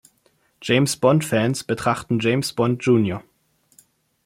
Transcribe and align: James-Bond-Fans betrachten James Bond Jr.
James-Bond-Fans 0.63 1.63
betrachten 1.65 2.17
James 2.17 2.53
Bond 2.53 2.83
Jr. 2.83 3.21